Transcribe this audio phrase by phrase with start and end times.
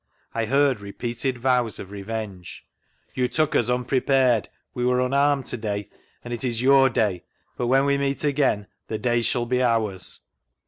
[0.33, 2.65] I heard repeated vows of revenge."
[3.13, 5.89] You took us un prepared, we were unanned to day,
[6.23, 7.21] and it is your day;
[7.55, 10.21] but when we meet again the day shall be ours."